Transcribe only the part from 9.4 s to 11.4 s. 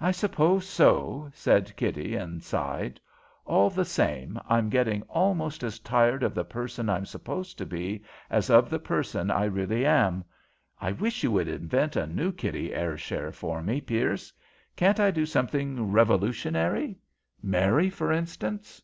really am. I wish you